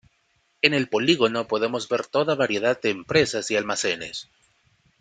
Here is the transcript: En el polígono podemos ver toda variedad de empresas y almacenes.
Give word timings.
En 0.63 0.73
el 0.73 0.89
polígono 0.89 1.47
podemos 1.47 1.87
ver 1.87 2.07
toda 2.07 2.33
variedad 2.33 2.81
de 2.81 2.89
empresas 2.89 3.51
y 3.51 3.55
almacenes. 3.55 4.29